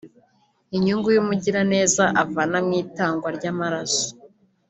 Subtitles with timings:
[0.75, 4.05] Inyungu umugiraneza avana mu itangwa ry’amaraso